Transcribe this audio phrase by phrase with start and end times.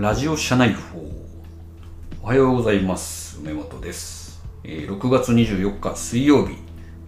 [0.00, 1.10] ラジオ社内報。
[2.22, 3.40] おはようございます。
[3.40, 6.56] 梅本です、えー6月24日水曜日。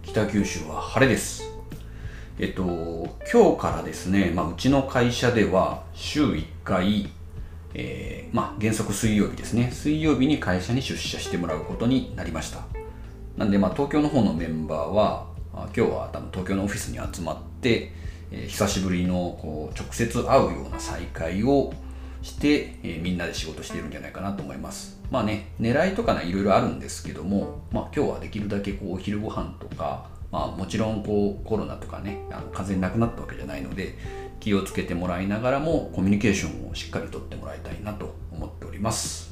[0.03, 1.41] 北九州は晴れです。
[2.37, 2.65] えっと
[3.31, 7.09] 今日からですね、まあ、うちの会社では週1回
[7.73, 9.71] えーまあ、原則水曜日ですね。
[9.71, 12.59] 水曜日に会社に出社してもらうことになりました。
[13.37, 17.93] なんで、まあ、東京の方のメンバーはあ今日は多分東京のオフィスに集まって、
[18.31, 21.73] えー久しぶりのこう直接会うような再会を
[22.21, 25.01] して、えーみんなで仕事してるんじゃないかなと思います。
[25.09, 33.97] まあね狙いとかねいろいろあるんですけども、まあ、今日はできるだけこうお昼ご飯とかまあもちろんこうコロナとかねあの完全になくなったわけじゃないので
[34.39, 39.31] 気をつけてもらいながらもコミュニケーションをしっかりとってもらいたいなと思っております。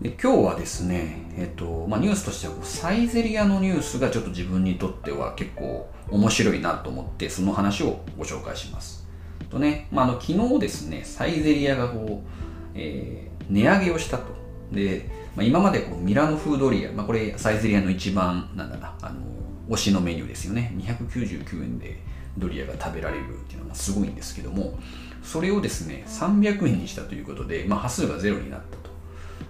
[0.00, 8.99] で今日はですね、えっとまあ、ニュースとしてはサイゼリアのニュースがちょっと自分にとっては結構面白いなと思ってその話をご紹介します。
[9.44, 12.28] とね、まあ、あの昨日ですねサイゼリアがこう、
[12.74, 14.24] えー値上げをしたと。
[14.72, 19.20] で、まあ、今までこうミラノ風ドリア、まあ、これサイゼリアの一番なんだなあの
[19.68, 20.72] 推しのメニューですよね。
[20.78, 22.00] 299円で
[22.38, 24.78] ドリアが食べられるっていうのはすごいんですけども
[25.22, 28.90] それをですね300円にしたということで、まあ、端数がゼロになったと。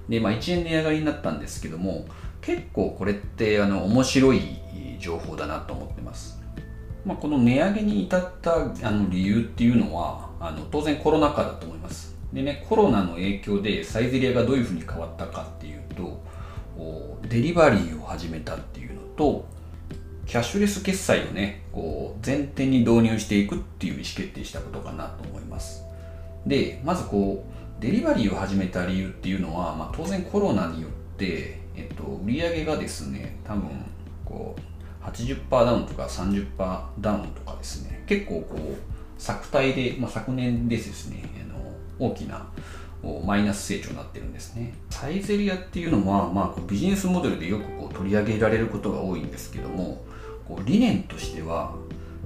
[0.08, 2.06] で、まあ、1円値上がりになったんですけども
[2.40, 4.40] 結構これってあの面白い
[4.98, 6.39] 情報だなと思ってます、
[7.04, 12.16] まあ、この値上げに至ったあの理由っていうのはあの当然コロナ禍だと思います。
[12.32, 16.22] でねコロナの影響でサイゼリアがどういうふうに変わったかっていうと
[17.28, 19.46] デリバリーを始めたっていうのと
[20.26, 25.84] キャッシュレス決済をねこう前提に導入していくっていう意思決定したことかなと思います。
[26.46, 33.70] でまずこうデリバリーを始めた理由っていうのは、まあ、当然コロナによって、えっと、売り上げがですね多分
[34.24, 34.69] こう
[35.12, 36.46] 80%ダウンとか30%
[37.00, 38.04] ダウンとかですね。
[38.06, 38.76] 結構こう
[39.18, 41.22] 昨体で、まあ、昨年でですね。
[41.44, 42.46] あの大きな
[43.24, 44.74] マイナス成長になってるんですね。
[44.90, 50.04] サイゼリアっていうのは、まあ、こうビジネスモデルでよくこう取り上げられることが多いんですけども
[50.46, 51.74] こう理念としては、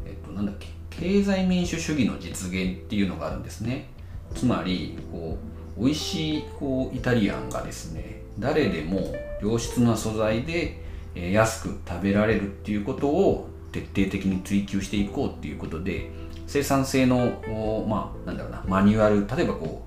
[0.05, 3.89] えっと、なんだっけ経済民主主義の実現っていうのがあるんですね。
[4.35, 5.39] つまりこ
[5.79, 10.84] う美味しいこうイタリアンがですね誰でも良質な素材で
[11.15, 16.11] え安く食べられるっていうことを徹底的に追求していこうっていうことで
[16.47, 17.43] 生産性の
[17.89, 19.87] まあなんだろうなマニュアル例えばこ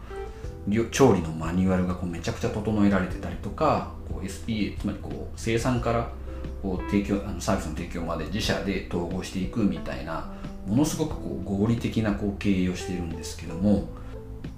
[0.70, 6.10] う調理のマニュアルがこうめちゃくちゃ整えられてたりとかこう SPA つまりこう生産から
[6.62, 10.34] こう提供あのサービスの提供まで自社で統合していくみたいな
[10.66, 13.88] ものすごくこう合理的なこう経営をしているんですけども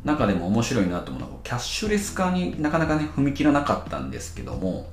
[0.04, 4.88] 中でも面白いなと思うのはキャッシュレス化になかなかね踏み切らなかったんですけども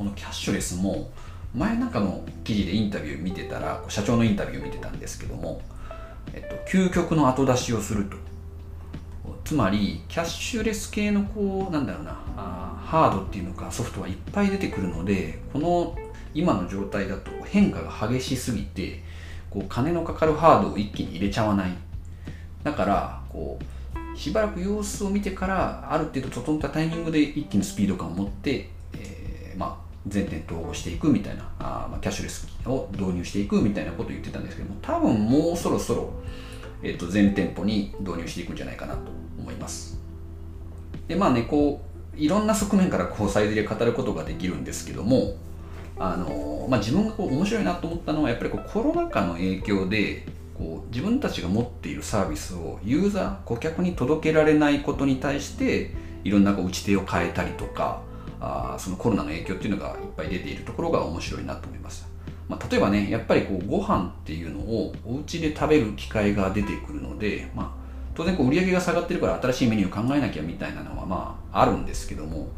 [0.00, 1.10] このキャッシュレスも
[1.54, 5.60] 前なんかの記事でインタビュー見てたら社長のインタビュー見てたんですけども、
[6.32, 8.16] えっと、究極の後出しをすると。
[9.44, 15.98] つまりキャッシュレス系のこうなんだろうなあーハードっていうのかソフトはいっぱい出てくるのでこの
[16.32, 19.02] 今の状態だと変化が激しすぎて
[19.50, 21.72] こう金のかかるハードを一気に入れちゃわない。
[22.62, 23.58] だからこ
[24.14, 36.10] うしばらく様子を見てからある程度整ったタイミングで一気にスピード感を持って、えーまあ、全店統合していくみたいなあ、まあ、キャッシュレスを導入していくみたいなことを言ってたんですけども多分もうそろそろ、
[36.82, 39.00] えー、と全店舗に導入していくんじゃないかなと
[39.38, 39.98] 思います。
[41.08, 41.82] でまあねこ
[42.16, 45.36] ういろんな側面からこうサイズで語ることができるんですけども
[45.98, 55.90] あのまあ、自分がこう面白いなと思ったのはやっぱりこうコロナ禍の影響でこう自分たちが持っているサービスをユーザー顧客に届けられないことに対して
[56.24, 58.00] いろんなこう打ち手を変えたりとか
[58.40, 62.08] あそのコロナの影響っていうのがいっぱい出ているところが面白いなと思いました、
[62.48, 67.70] まあ、例えばねやっぱりこうご飯っていうのをお家で食べる機会が出てくるので、まあ、
[68.14, 72.48] 当然こう売り上げが下がってるから新しいメニューを考えなきゃみたいなのはまああるんですけども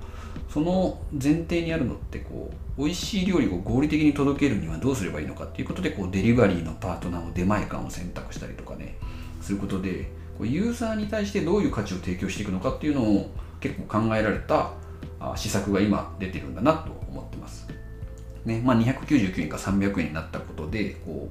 [0.48, 8.96] その前提にあるのってこう美味しい料理を合理的に届けるにはどうすればいいのかっていうことでこうデリバリーのパートナーの出前館を選択したりとかね
[9.40, 13.30] することでこうユーザーに対してどういう価値を提供していくのかっていうのを
[13.60, 14.72] 結構考えられた
[15.36, 17.68] 施策が今出てるんだなと思ってます。
[18.44, 21.28] ねまあ、299円か300円になったことでこ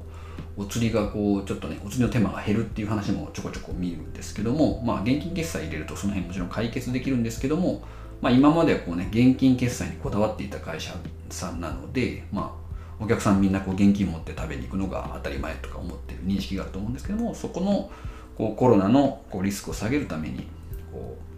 [0.57, 7.83] うお釣りがこうちょっとねお釣りの手間が減るっていう話もちょこちょこ見るんですけども、まあ、現金決済入れるとその辺もちろん解決できるんですけども
[8.21, 10.93] まあ、今まではこうね現金決済にこだわっていた会社
[11.29, 12.55] さんなので、ま
[12.99, 17.91] あ、お客さんみんなこう現金持って食べに行くのが当たり前とか思ってる認識があると思うんですけどもそこの
[18.37, 20.47] こうコロナのこうリスクを下げるために
[20.93, 21.30] こう、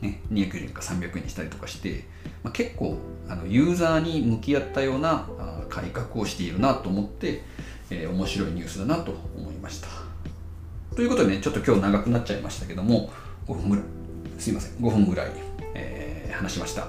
[0.00, 2.04] ね、290円か300円にしたりとかして、
[2.42, 2.98] まあ、結構
[3.28, 7.42] あのユーザーに向き合ったようなあ改革をしているなと思って、
[7.90, 9.88] えー面白いニュースだなと思いました。
[10.94, 13.10] ということでねちょっと今日長くなっちゃいましたけども
[13.46, 13.84] 5分ぐらい
[14.38, 15.30] すいません、5分ぐらい、
[15.74, 16.86] えー話しました。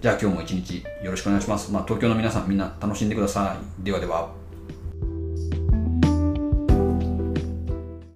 [0.00, 1.70] じゃあ今日も一日よろしくお願いします。
[1.70, 3.84] まあ、東京の皆さんみんな楽しんでください。
[3.84, 4.41] ではでは。